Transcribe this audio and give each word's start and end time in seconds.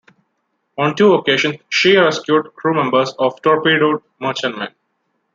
On 0.79 0.95
two 0.95 1.13
occasions, 1.13 1.57
she 1.69 1.95
rescued 1.95 2.55
crew 2.55 2.73
members 2.73 3.13
of 3.19 3.39
torpedoed 3.43 4.01
merchantmen. 4.19 4.73